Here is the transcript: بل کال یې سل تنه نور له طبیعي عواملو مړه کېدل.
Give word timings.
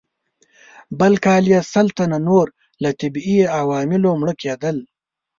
بل 0.99 1.13
کال 1.25 1.43
یې 1.53 1.59
سل 1.73 1.87
تنه 1.97 2.17
نور 2.27 2.45
له 2.83 2.89
طبیعي 2.99 3.41
عواملو 3.59 4.09
مړه 4.21 4.33
کېدل. 4.41 4.77